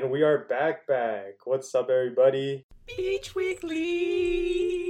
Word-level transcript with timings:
And 0.00 0.10
we 0.10 0.22
are 0.22 0.38
back, 0.38 0.86
back. 0.86 1.44
What's 1.44 1.74
up, 1.74 1.90
everybody? 1.90 2.64
Beach 2.86 3.34
Weekly. 3.34 4.89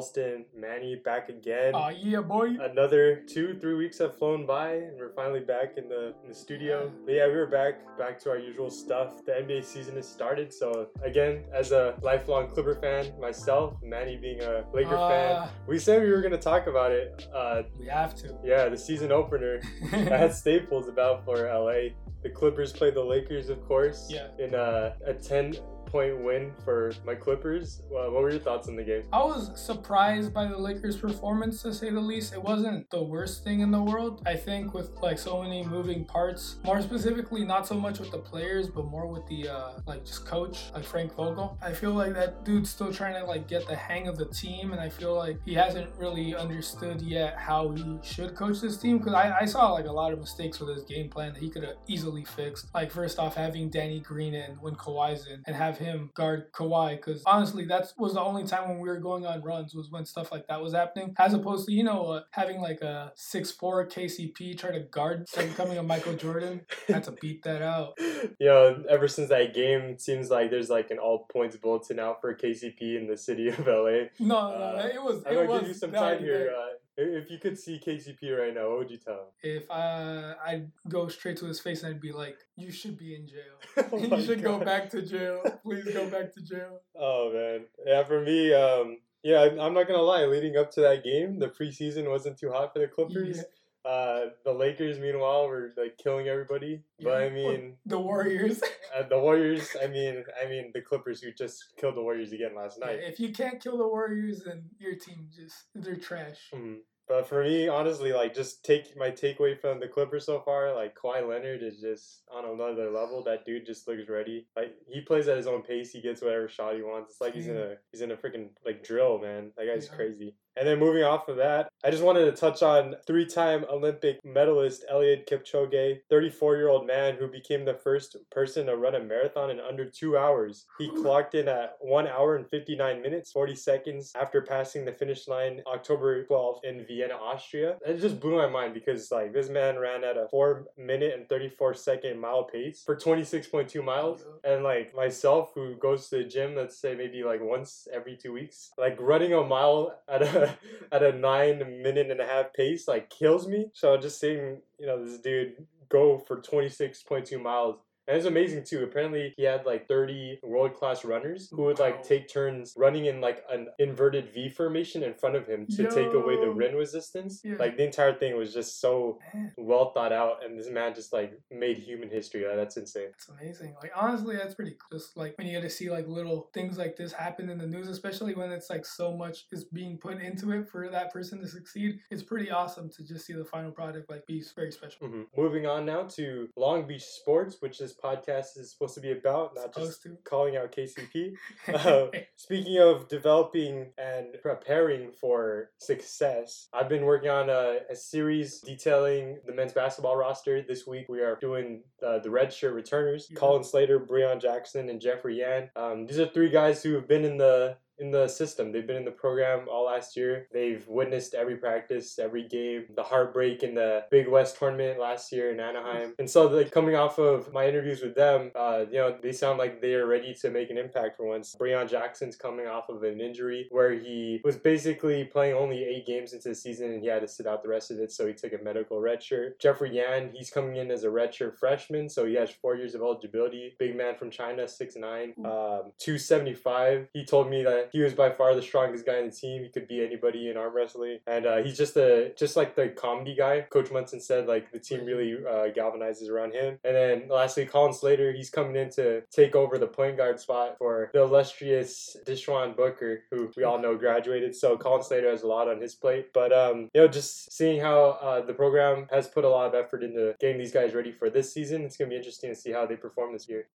Ralston, 0.00 0.44
Manny 0.54 0.96
back 0.96 1.28
again. 1.30 1.72
Oh 1.74 1.88
yeah, 1.88 2.20
boy. 2.20 2.50
Another 2.60 3.16
two, 3.26 3.56
three 3.60 3.74
weeks 3.74 3.98
have 3.98 4.18
flown 4.18 4.44
by, 4.44 4.74
and 4.74 4.98
we're 4.98 5.12
finally 5.14 5.40
back 5.40 5.74
in 5.78 5.88
the, 5.88 6.14
in 6.22 6.28
the 6.28 6.34
studio. 6.34 6.92
But 7.06 7.14
yeah, 7.14 7.26
we 7.28 7.32
were 7.34 7.46
back, 7.46 7.76
back 7.96 8.18
to 8.20 8.30
our 8.30 8.38
usual 8.38 8.68
stuff. 8.68 9.24
The 9.24 9.32
NBA 9.32 9.64
season 9.64 9.96
has 9.96 10.06
started, 10.06 10.52
so 10.52 10.88
again, 11.02 11.44
as 11.54 11.72
a 11.72 11.94
lifelong 12.02 12.48
Clipper 12.48 12.74
fan 12.74 13.18
myself, 13.18 13.76
Manny 13.82 14.16
being 14.16 14.42
a 14.42 14.64
Laker 14.74 14.90
fan, 14.90 15.32
Uh, 15.36 15.48
we 15.66 15.78
said 15.78 16.02
we 16.02 16.10
were 16.10 16.20
gonna 16.20 16.36
talk 16.36 16.66
about 16.66 16.92
it. 16.92 17.26
Uh, 17.34 17.62
we 17.80 17.86
have 17.86 18.14
to. 18.16 18.36
yeah, 18.44 18.68
the 18.68 18.76
season 18.76 19.12
opener 19.12 19.60
at 19.92 20.34
Staples 20.34 20.88
about 20.88 21.24
for 21.24 21.46
LA. 21.48 21.94
The 22.22 22.30
Clippers 22.34 22.70
played 22.72 22.94
the 22.94 23.02
Lakers, 23.04 23.48
of 23.48 23.66
course, 23.66 24.08
Yeah. 24.10 24.28
in 24.38 24.54
a, 24.54 24.94
a 25.06 25.14
10 25.14 25.54
point 25.96 26.22
win 26.22 26.52
for 26.62 26.92
my 27.06 27.14
Clippers. 27.14 27.82
Uh, 27.86 28.10
what 28.10 28.22
were 28.22 28.30
your 28.30 28.38
thoughts 28.38 28.68
on 28.68 28.76
the 28.76 28.84
game? 28.84 29.04
I 29.14 29.24
was 29.24 29.50
surprised 29.58 30.34
by 30.34 30.44
the 30.46 30.58
Lakers' 30.58 30.98
performance, 30.98 31.62
to 31.62 31.72
say 31.72 31.88
the 31.88 32.00
least. 32.00 32.34
It 32.34 32.42
wasn't 32.42 32.90
the 32.90 33.02
worst 33.02 33.44
thing 33.44 33.60
in 33.60 33.70
the 33.70 33.82
world. 33.82 34.22
I 34.26 34.36
think 34.36 34.74
with 34.74 34.90
like 35.00 35.18
so 35.18 35.42
many 35.42 35.64
moving 35.64 36.04
parts, 36.04 36.56
more 36.64 36.82
specifically, 36.82 37.46
not 37.46 37.66
so 37.66 37.76
much 37.76 37.98
with 37.98 38.10
the 38.10 38.18
players, 38.18 38.68
but 38.68 38.84
more 38.84 39.06
with 39.06 39.26
the 39.26 39.48
uh, 39.48 39.80
like 39.86 40.04
just 40.04 40.26
coach, 40.26 40.70
like 40.74 40.84
Frank 40.84 41.14
Vogel. 41.14 41.56
I 41.62 41.72
feel 41.72 41.92
like 41.92 42.12
that 42.12 42.44
dude's 42.44 42.68
still 42.68 42.92
trying 42.92 43.14
to 43.14 43.24
like 43.24 43.48
get 43.48 43.66
the 43.66 43.76
hang 43.76 44.06
of 44.06 44.18
the 44.18 44.26
team, 44.26 44.72
and 44.72 44.80
I 44.80 44.90
feel 44.90 45.14
like 45.14 45.38
he 45.46 45.54
hasn't 45.54 45.88
really 45.96 46.36
understood 46.36 47.00
yet 47.00 47.38
how 47.38 47.70
he 47.70 47.98
should 48.02 48.34
coach 48.34 48.60
this 48.60 48.76
team. 48.76 48.98
Because 48.98 49.14
I, 49.14 49.34
I 49.40 49.44
saw 49.46 49.72
like 49.72 49.86
a 49.86 49.92
lot 49.92 50.12
of 50.12 50.18
mistakes 50.18 50.60
with 50.60 50.76
his 50.76 50.84
game 50.84 51.08
plan 51.08 51.32
that 51.32 51.42
he 51.42 51.48
could 51.48 51.64
have 51.64 51.76
easily 51.86 52.24
fixed. 52.24 52.66
Like 52.74 52.90
first 52.90 53.18
off, 53.18 53.34
having 53.34 53.70
Danny 53.70 54.00
Green 54.00 54.34
in 54.34 54.56
when 54.56 54.74
Kawhi's 54.74 55.26
in, 55.26 55.42
and 55.46 55.56
have 55.56 55.78
him 55.78 55.85
guard 56.14 56.52
Kawhi. 56.52 56.96
Because 56.96 57.22
honestly, 57.26 57.64
that 57.66 57.92
was 57.98 58.14
the 58.14 58.20
only 58.20 58.44
time 58.44 58.68
when 58.68 58.78
we 58.78 58.88
were 58.88 59.00
going 59.00 59.24
on 59.26 59.42
runs 59.42 59.74
was 59.74 59.90
when 59.90 60.04
stuff 60.04 60.32
like 60.32 60.46
that 60.48 60.60
was 60.62 60.72
happening. 60.72 61.14
As 61.18 61.34
opposed 61.34 61.66
to 61.66 61.72
you 61.72 61.84
know 61.84 62.06
uh, 62.06 62.22
having 62.30 62.60
like 62.60 62.80
a 62.82 63.12
six 63.14 63.50
four 63.50 63.86
KCP 63.86 64.58
try 64.58 64.72
to 64.72 64.80
guard 64.80 65.26
becoming 65.36 65.78
a 65.78 65.82
Michael 65.82 66.14
Jordan. 66.14 66.62
Had 66.88 67.04
to 67.04 67.12
beat 67.12 67.42
that 67.44 67.62
out. 67.62 67.94
you 67.98 68.46
know, 68.46 68.82
ever 68.88 69.08
since 69.08 69.28
that 69.28 69.54
game, 69.54 69.80
it 69.82 70.00
seems 70.00 70.30
like 70.30 70.50
there's 70.50 70.70
like 70.70 70.90
an 70.90 70.98
all 70.98 71.26
points 71.32 71.56
bulletin 71.56 71.98
out 71.98 72.20
for 72.20 72.34
KCP 72.34 72.96
in 72.96 73.06
the 73.06 73.16
city 73.16 73.48
of 73.48 73.66
LA. 73.66 74.08
No, 74.18 74.26
no, 74.28 74.34
Uh, 74.36 74.82
no, 74.82 74.88
it 74.92 75.02
was. 75.02 75.22
I'm 75.26 75.32
it 75.32 75.34
gonna 75.36 75.48
was 75.48 75.60
give 75.60 75.68
you 75.68 75.74
some 75.74 75.92
time 75.92 76.18
here. 76.20 76.52
Uh, 76.56 76.66
if 76.96 77.30
you 77.30 77.38
could 77.38 77.58
see 77.58 77.80
KCP 77.84 78.38
right 78.38 78.54
now, 78.54 78.68
what 78.70 78.78
would 78.78 78.90
you 78.90 78.96
tell 78.98 79.14
him? 79.14 79.26
If 79.42 79.70
I 79.70 80.34
I'd 80.44 80.70
go 80.88 81.08
straight 81.08 81.36
to 81.38 81.46
his 81.46 81.60
face 81.60 81.82
and 81.82 81.94
I'd 81.94 82.00
be 82.00 82.12
like, 82.12 82.38
"You 82.56 82.70
should 82.70 82.96
be 82.98 83.14
in 83.14 83.26
jail. 83.26 83.86
Oh 83.92 83.98
you 83.98 84.22
should 84.24 84.42
go 84.42 84.58
back 84.58 84.90
to 84.90 85.02
jail. 85.02 85.42
Please 85.62 85.84
go 85.92 86.08
back 86.10 86.32
to 86.34 86.40
jail." 86.42 86.80
Oh 86.98 87.30
man, 87.32 87.66
yeah. 87.84 88.02
For 88.04 88.20
me, 88.22 88.52
um, 88.54 88.98
yeah, 89.22 89.42
I'm 89.60 89.74
not 89.74 89.86
gonna 89.86 90.00
lie. 90.02 90.24
Leading 90.24 90.56
up 90.56 90.70
to 90.72 90.80
that 90.82 91.04
game, 91.04 91.38
the 91.38 91.48
preseason 91.48 92.08
wasn't 92.08 92.38
too 92.38 92.50
hot 92.50 92.72
for 92.72 92.78
the 92.78 92.88
Clippers. 92.88 93.44
Uh, 93.86 94.30
the 94.44 94.52
Lakers, 94.52 94.98
meanwhile, 94.98 95.46
were 95.46 95.72
like 95.76 95.96
killing 95.96 96.26
everybody. 96.28 96.82
But 97.00 97.12
I 97.22 97.24
Yeah. 97.26 97.30
mean, 97.32 97.76
The 97.86 97.98
Warriors. 98.00 98.60
uh, 98.96 99.04
the 99.04 99.18
Warriors. 99.18 99.76
I 99.80 99.86
mean, 99.86 100.24
I 100.42 100.48
mean, 100.48 100.72
the 100.74 100.80
Clippers 100.80 101.20
who 101.22 101.30
just 101.32 101.76
killed 101.76 101.94
the 101.96 102.02
Warriors 102.02 102.32
again 102.32 102.54
last 102.56 102.80
night. 102.80 102.98
if 103.02 103.20
you 103.20 103.30
can't 103.32 103.62
kill 103.62 103.78
the 103.78 103.86
Warriors, 103.86 104.42
then 104.44 104.64
your 104.78 104.96
team 104.96 105.28
just 105.34 105.66
they're 105.74 105.96
trash. 105.96 106.50
Mhm. 106.52 106.80
But 107.08 107.28
for 107.28 107.44
me, 107.44 107.68
honestly, 107.68 108.12
like 108.12 108.34
just 108.34 108.64
take 108.64 108.96
my 108.96 109.12
takeaway 109.12 109.56
from 109.60 109.78
the 109.78 109.86
Clippers 109.86 110.26
so 110.26 110.40
far, 110.40 110.74
like 110.74 110.96
Kawhi 110.96 111.28
Leonard 111.28 111.62
is 111.62 111.80
just 111.80 112.24
on 112.28 112.44
another 112.44 112.90
level. 112.90 113.22
That 113.22 113.44
dude 113.44 113.64
just 113.64 113.86
looks 113.86 114.08
ready. 114.08 114.48
Like 114.56 114.74
he 114.88 115.02
plays 115.02 115.28
at 115.28 115.36
his 115.36 115.46
own 115.46 115.62
pace. 115.62 115.92
He 115.92 116.00
gets 116.00 116.20
whatever 116.22 116.48
shot 116.48 116.74
he 116.74 116.82
wants. 116.82 117.12
It's 117.12 117.20
like 117.20 117.34
he's 117.34 117.46
in 117.46 117.56
a 117.56 117.76
he's 117.92 118.00
in 118.00 118.10
a 118.10 118.16
freaking 118.16 118.48
like 118.64 118.82
drill, 118.82 119.20
man. 119.20 119.52
That 119.56 119.66
guy's 119.66 119.86
Yeah. 119.88 119.94
crazy. 119.94 120.34
And 120.56 120.66
then 120.66 120.78
moving 120.78 121.02
off 121.02 121.28
of 121.28 121.36
that, 121.36 121.68
I 121.84 121.90
just 121.90 122.02
wanted 122.02 122.24
to 122.24 122.32
touch 122.32 122.62
on 122.62 122.96
three-time 123.06 123.64
Olympic 123.70 124.18
medalist 124.24 124.84
Eliud 124.92 125.28
Kipchoge, 125.28 125.98
34-year-old 126.10 126.86
man 126.86 127.16
who 127.16 127.28
became 127.28 127.64
the 127.64 127.74
first 127.74 128.16
person 128.30 128.66
to 128.66 128.76
run 128.76 128.94
a 128.94 129.00
marathon 129.00 129.50
in 129.50 129.60
under 129.60 129.84
two 129.84 130.16
hours. 130.16 130.66
He 130.78 130.88
clocked 130.88 131.34
in 131.34 131.48
at 131.48 131.76
one 131.80 132.06
hour 132.06 132.36
and 132.36 132.48
59 132.48 133.02
minutes, 133.02 133.32
40 133.32 133.54
seconds 133.54 134.12
after 134.16 134.42
passing 134.42 134.84
the 134.84 134.92
finish 134.92 135.28
line 135.28 135.62
October 135.66 136.24
12th 136.24 136.64
in 136.64 136.86
Vienna, 136.86 137.14
Austria. 137.14 137.76
It 137.86 138.00
just 138.00 138.20
blew 138.20 138.36
my 138.36 138.48
mind 138.48 138.74
because 138.74 139.10
like 139.10 139.32
this 139.32 139.48
man 139.48 139.78
ran 139.78 140.04
at 140.04 140.16
a 140.16 140.28
four 140.30 140.66
minute 140.76 141.14
and 141.16 141.28
34 141.28 141.74
second 141.74 142.20
mile 142.20 142.44
pace 142.44 142.82
for 142.84 142.96
26.2 142.96 143.84
miles. 143.84 144.24
And 144.44 144.64
like 144.64 144.94
myself, 144.94 145.52
who 145.54 145.76
goes 145.76 146.08
to 146.08 146.18
the 146.18 146.24
gym, 146.24 146.54
let's 146.54 146.78
say 146.78 146.94
maybe 146.94 147.22
like 147.22 147.40
once 147.42 147.86
every 147.92 148.16
two 148.16 148.32
weeks, 148.32 148.70
like 148.78 148.96
running 149.00 149.34
a 149.34 149.42
mile 149.42 149.98
at 150.08 150.22
a 150.22 150.45
at 150.92 151.02
a 151.02 151.12
nine 151.12 151.82
minute 151.82 152.10
and 152.10 152.20
a 152.20 152.26
half 152.26 152.52
pace 152.54 152.88
like 152.88 153.10
kills 153.10 153.46
me. 153.46 153.66
So 153.72 153.96
just 153.96 154.20
seeing 154.20 154.60
you 154.78 154.86
know 154.86 155.04
this 155.04 155.18
dude 155.20 155.66
go 155.88 156.18
for 156.18 156.40
26.2 156.40 157.38
miles 157.38 157.76
and 158.08 158.16
it's 158.16 158.26
amazing 158.26 158.64
too. 158.64 158.82
Apparently, 158.84 159.34
he 159.36 159.42
had 159.44 159.64
like 159.66 159.88
30 159.88 160.40
world 160.42 160.74
class 160.74 161.04
runners 161.04 161.48
who 161.50 161.62
would 161.64 161.78
like 161.78 162.02
take 162.06 162.28
turns 162.28 162.74
running 162.76 163.06
in 163.06 163.20
like 163.20 163.44
an 163.50 163.68
inverted 163.78 164.32
V 164.32 164.48
formation 164.48 165.02
in 165.02 165.14
front 165.14 165.36
of 165.36 165.46
him 165.46 165.66
to 165.76 165.88
take 165.90 166.12
away 166.12 166.36
the 166.36 166.46
Yo. 166.46 166.52
rim 166.52 166.74
resistance. 166.74 167.40
Yeah. 167.44 167.56
Like 167.58 167.76
the 167.76 167.84
entire 167.84 168.14
thing 168.14 168.36
was 168.36 168.52
just 168.52 168.80
so 168.80 169.18
well 169.56 169.92
thought 169.92 170.12
out, 170.12 170.44
and 170.44 170.58
this 170.58 170.68
man 170.70 170.94
just 170.94 171.12
like 171.12 171.32
made 171.50 171.78
human 171.78 172.08
history. 172.10 172.46
Uh, 172.46 172.56
That's 172.56 172.76
insane. 172.76 173.08
it's 173.14 173.28
amazing. 173.28 173.74
Like 173.82 173.92
honestly, 173.94 174.36
that's 174.36 174.54
pretty 174.54 174.72
cool. 174.78 174.98
Just 174.98 175.16
like 175.16 175.36
when 175.38 175.46
you 175.46 175.52
get 175.54 175.62
to 175.62 175.70
see 175.70 175.90
like 175.90 176.06
little 176.08 176.50
things 176.54 176.78
like 176.78 176.96
this 176.96 177.12
happen 177.12 177.48
in 177.50 177.58
the 177.58 177.66
news, 177.66 177.88
especially 177.88 178.34
when 178.34 178.50
it's 178.52 178.70
like 178.70 178.84
so 178.86 179.12
much 179.16 179.46
is 179.52 179.64
being 179.64 179.98
put 179.98 180.20
into 180.20 180.52
it 180.52 180.68
for 180.68 180.88
that 180.88 181.12
person 181.12 181.40
to 181.40 181.48
succeed. 181.48 182.00
It's 182.10 182.22
pretty 182.22 182.50
awesome 182.50 182.90
to 182.90 183.04
just 183.04 183.26
see 183.26 183.32
the 183.32 183.44
final 183.44 183.70
product 183.70 184.08
like 184.10 184.26
be 184.26 184.42
very 184.54 184.70
special. 184.72 185.08
Mhm. 185.08 185.26
Moving 185.36 185.66
on 185.66 185.84
now 185.86 186.04
to 186.16 186.48
Long 186.56 186.86
Beach 186.86 187.04
Sports, 187.04 187.56
which 187.60 187.78
this 187.78 187.95
podcast 188.02 188.58
is 188.58 188.70
supposed 188.70 188.94
to 188.94 189.00
be 189.00 189.12
about, 189.12 189.54
not 189.54 189.74
just 189.74 190.02
to. 190.04 190.16
calling 190.24 190.56
out 190.56 190.72
KCP. 190.72 191.34
Uh, 191.86 192.08
speaking 192.36 192.78
of 192.78 193.08
developing 193.08 193.88
and 193.98 194.36
preparing 194.42 195.10
for 195.10 195.70
success, 195.78 196.68
I've 196.72 196.88
been 196.88 197.04
working 197.04 197.28
on 197.28 197.50
a, 197.50 197.78
a 197.90 197.96
series 197.96 198.60
detailing 198.60 199.38
the 199.46 199.52
men's 199.52 199.72
basketball 199.72 200.16
roster. 200.16 200.62
This 200.62 200.86
week 200.86 201.08
we 201.08 201.20
are 201.20 201.36
doing 201.40 201.82
uh, 202.06 202.18
the 202.20 202.30
red 202.30 202.52
shirt 202.52 202.74
returners: 202.74 203.26
Yeah. 203.30 203.38
Colin 203.38 203.64
Slater, 203.64 203.98
Breon 204.00 204.40
Jackson, 204.40 204.88
and 204.88 205.00
Jeffrey 205.00 205.38
Yan. 205.40 205.70
Um, 205.76 206.06
these 206.06 206.18
are 206.18 206.26
three 206.26 206.50
guys 206.50 206.82
who 206.82 206.94
have 206.94 207.08
been 207.08 207.24
in 207.24 207.36
the 207.36 207.76
in 207.98 208.10
the 208.10 208.28
system. 208.28 208.72
They've 208.72 208.86
been 208.86 208.96
in 208.96 209.04
the 209.04 209.10
program 209.10 209.66
all 209.70 209.86
last 209.86 210.16
year. 210.16 210.48
They've 210.52 210.86
witnessed 210.88 211.34
every 211.34 211.56
practice, 211.56 212.18
every 212.18 212.46
game, 212.46 212.86
the 212.94 213.02
heartbreak 213.02 213.62
in 213.62 213.74
the 213.74 214.04
Big 214.10 214.28
West 214.28 214.58
tournament 214.58 215.00
last 215.00 215.32
year 215.32 215.52
in 215.52 215.60
Anaheim. 215.60 216.14
And 216.18 216.28
so, 216.28 216.46
like 216.46 216.70
coming 216.70 216.94
off 216.94 217.18
of 217.18 217.52
my 217.52 217.66
interviews 217.66 218.02
with 218.02 218.14
them, 218.14 218.50
uh, 218.54 218.84
you 218.90 218.98
know, 218.98 219.16
they 219.20 219.32
sound 219.32 219.58
like 219.58 219.80
they 219.80 219.94
are 219.94 220.06
ready 220.06 220.34
to 220.34 220.50
make 220.50 220.70
an 220.70 220.78
impact 220.78 221.16
for 221.16 221.26
once. 221.26 221.56
Breon 221.58 221.88
Jackson's 221.88 222.36
coming 222.36 222.66
off 222.66 222.88
of 222.88 223.02
an 223.02 223.20
injury 223.20 223.68
where 223.70 223.92
he 223.92 224.40
was 224.44 224.56
basically 224.56 225.24
playing 225.24 225.54
only 225.54 225.84
eight 225.84 226.06
games 226.06 226.32
into 226.32 226.48
the 226.50 226.54
season 226.54 226.92
and 226.92 227.02
he 227.02 227.08
had 227.08 227.22
to 227.22 227.28
sit 227.28 227.46
out 227.46 227.62
the 227.62 227.68
rest 227.68 227.90
of 227.90 227.98
it, 227.98 228.12
so 228.12 228.26
he 228.26 228.32
took 228.32 228.52
a 228.52 228.62
medical 228.62 229.00
redshirt. 229.00 229.58
Jeffrey 229.60 229.94
Yan, 229.96 230.30
he's 230.34 230.50
coming 230.50 230.76
in 230.76 230.90
as 230.90 231.04
a 231.04 231.08
redshirt 231.08 231.56
freshman, 231.56 232.08
so 232.08 232.26
he 232.26 232.34
has 232.34 232.50
four 232.50 232.76
years 232.76 232.94
of 232.94 233.00
eligibility. 233.00 233.74
Big 233.78 233.96
man 233.96 234.14
from 234.16 234.30
China, 234.30 234.64
6'9", 234.64 235.38
um, 235.38 235.92
275. 235.98 237.08
He 237.12 237.24
told 237.24 237.50
me 237.50 237.62
that 237.62 237.85
he 237.92 238.00
was 238.00 238.14
by 238.14 238.30
far 238.30 238.54
the 238.54 238.62
strongest 238.62 239.06
guy 239.06 239.18
in 239.18 239.26
the 239.26 239.32
team. 239.32 239.62
He 239.62 239.68
could 239.68 239.88
beat 239.88 240.04
anybody 240.04 240.50
in 240.50 240.56
arm 240.56 240.74
wrestling, 240.74 241.18
and 241.26 241.46
uh, 241.46 241.58
he's 241.58 241.76
just 241.76 241.96
a 241.96 242.32
just 242.36 242.56
like 242.56 242.74
the 242.74 242.88
comedy 242.88 243.34
guy. 243.34 243.62
Coach 243.70 243.90
Monson 243.90 244.20
said 244.20 244.46
like 244.46 244.70
the 244.72 244.78
team 244.78 245.04
really 245.04 245.34
uh, 245.34 245.68
galvanizes 245.76 246.28
around 246.30 246.52
him. 246.52 246.78
And 246.84 246.96
then 246.96 247.28
lastly, 247.28 247.66
Colin 247.66 247.92
Slater. 247.92 248.32
He's 248.32 248.50
coming 248.50 248.76
in 248.76 248.90
to 248.90 249.22
take 249.30 249.54
over 249.54 249.78
the 249.78 249.86
point 249.86 250.16
guard 250.16 250.40
spot 250.40 250.76
for 250.78 251.10
the 251.12 251.22
illustrious 251.22 252.16
Deishuan 252.26 252.76
Booker, 252.76 253.24
who 253.30 253.50
we 253.56 253.64
all 253.64 253.80
know 253.80 253.96
graduated. 253.96 254.54
So 254.54 254.76
Colin 254.76 255.02
Slater 255.02 255.30
has 255.30 255.42
a 255.42 255.46
lot 255.46 255.68
on 255.68 255.80
his 255.80 255.94
plate. 255.94 256.32
But 256.32 256.52
um, 256.52 256.90
you 256.94 257.00
know, 257.00 257.08
just 257.08 257.52
seeing 257.52 257.80
how 257.80 258.18
uh, 258.22 258.44
the 258.44 258.54
program 258.54 259.06
has 259.10 259.26
put 259.26 259.44
a 259.44 259.48
lot 259.48 259.66
of 259.66 259.74
effort 259.74 260.02
into 260.02 260.34
getting 260.40 260.58
these 260.58 260.72
guys 260.72 260.94
ready 260.94 261.12
for 261.12 261.30
this 261.30 261.52
season, 261.52 261.82
it's 261.82 261.96
gonna 261.96 262.10
be 262.10 262.16
interesting 262.16 262.50
to 262.50 262.56
see 262.56 262.72
how 262.72 262.86
they 262.86 262.96
perform 262.96 263.32
this 263.32 263.48
year. 263.48 263.66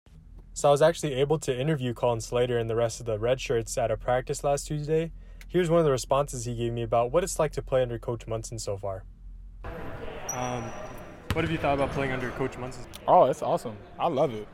So 0.54 0.68
I 0.68 0.72
was 0.72 0.82
actually 0.82 1.14
able 1.14 1.40
to 1.40 1.58
interview 1.58 1.94
Colin 1.94 2.20
Slater 2.20 2.58
and 2.58 2.70
the 2.70 2.76
rest 2.76 3.00
of 3.00 3.06
the 3.06 3.18
Red 3.18 3.40
Shirts 3.40 3.78
at 3.78 3.90
a 3.90 3.98
practice 3.98 4.44
last 4.44 4.68
Tuesday. 4.68 5.12
Here's 5.48 5.70
one 5.70 5.80
of 5.80 5.86
the 5.86 5.92
responses 5.92 6.46
he 6.46 6.56
gave 6.56 6.74
me 6.74 6.84
about 6.84 7.12
what 7.12 7.24
it's 7.24 7.40
like 7.40 7.52
to 7.54 7.62
play 7.62 7.82
under 7.82 7.98
Coach 7.98 8.28
Monson 8.28 8.60
so 8.60 8.78
far. 8.78 9.04
Um, 10.30 10.64
what 11.34 11.44
have 11.44 11.52
you 11.52 11.58
thought 11.58 11.76
about 11.76 11.92
playing 11.92 12.12
under 12.12 12.30
Coach 12.32 12.58
Monson? 12.58 12.84
Oh, 13.08 13.26
it's 13.26 13.42
awesome. 13.42 13.78
I 13.98 14.08
love 14.08 14.34
it. 14.34 14.48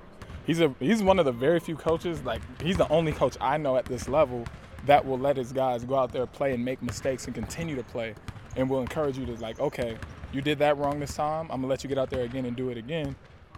He's 0.45 0.61
a 0.61 0.73
he's 0.79 1.03
one 1.03 1.19
of 1.19 1.25
the 1.25 1.31
very 1.31 1.59
few 1.59 1.75
coaches, 1.75 2.21
like 2.23 2.41
he's 2.61 2.77
the 2.77 2.87
only 2.89 3.11
coach 3.11 3.35
I 3.41 3.57
know 3.57 3.75
at 3.75 3.85
this 3.85 4.07
level 4.07 4.45
that 4.85 5.05
will 5.05 5.19
let 5.19 5.35
his 5.35 5.51
guys 5.51 5.83
go 5.83 5.95
out 5.95 6.13
there 6.13 6.25
play 6.25 6.53
and 6.53 6.63
make 6.63 6.81
mistakes 6.81 7.25
and 7.25 7.35
continue 7.35 7.75
to 7.75 7.83
play 7.83 8.15
and 8.55 8.69
will 8.69 8.79
encourage 8.79 9.17
you 9.17 9.25
to 9.25 9.33
like, 9.35 9.59
okay, 9.59 9.97
you 10.31 10.41
did 10.41 10.59
that 10.59 10.77
wrong 10.77 10.99
this 10.99 11.15
time. 11.15 11.45
I'm 11.51 11.61
gonna 11.61 11.67
let 11.67 11.83
you 11.83 11.89
get 11.89 11.97
out 11.97 12.09
there 12.09 12.23
again 12.23 12.45
and 12.45 12.55
do 12.55 12.69
it 12.69 12.77
again, 12.77 13.15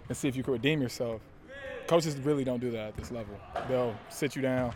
and 0.08 0.16
see 0.16 0.26
if 0.26 0.36
you 0.36 0.42
can 0.42 0.54
redeem 0.54 0.82
yourself. 0.82 1.20
Coaches 1.90 2.16
really 2.18 2.44
don't 2.44 2.60
do 2.60 2.70
that 2.70 2.86
at 2.86 2.96
this 2.96 3.10
level. 3.10 3.34
They'll 3.66 3.96
sit 4.10 4.36
you 4.36 4.42
down, 4.42 4.72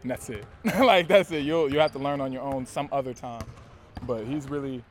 and 0.00 0.10
that's 0.10 0.30
it. 0.30 0.42
like 0.80 1.06
that's 1.06 1.30
it. 1.30 1.44
You'll 1.44 1.70
you 1.70 1.78
have 1.80 1.92
to 1.92 1.98
learn 1.98 2.18
on 2.22 2.32
your 2.32 2.40
own 2.40 2.64
some 2.64 2.88
other 2.92 3.12
time. 3.12 3.42
But 4.06 4.24
he's 4.24 4.48
really 4.48 4.82